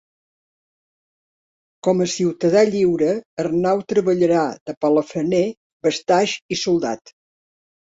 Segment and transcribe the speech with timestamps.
[1.89, 3.11] Com a ciutadà lliure,
[3.45, 5.47] Arnau treballarà de palafrener,
[5.91, 7.19] bastaix i soldat.